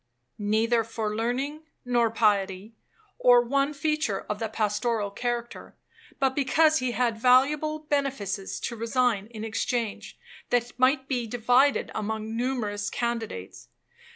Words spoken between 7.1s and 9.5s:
valuable benefices to resign in